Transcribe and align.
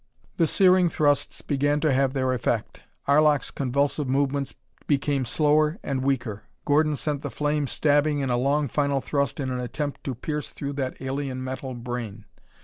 The 0.37 0.47
searing 0.47 0.89
thrusts 0.89 1.43
began 1.43 1.79
to 1.81 1.93
have 1.93 2.13
their 2.13 2.33
effect. 2.33 2.81
Arlok's 3.07 3.51
convulsive 3.51 4.09
movements 4.09 4.55
became 4.87 5.25
slower 5.25 5.77
and 5.83 6.01
weaker. 6.03 6.41
Gordon 6.65 6.95
sent 6.95 7.21
the 7.21 7.29
flame 7.29 7.67
stabbing 7.67 8.17
in 8.17 8.31
a 8.31 8.35
long 8.35 8.67
final 8.67 8.99
thrust 9.01 9.39
in 9.39 9.51
an 9.51 9.59
attempt 9.59 10.03
to 10.05 10.15
pierce 10.15 10.49
through 10.49 10.69
to 10.69 10.73
that 10.81 10.97
alien 11.01 11.43
metal 11.43 11.75
brain. 11.75 12.25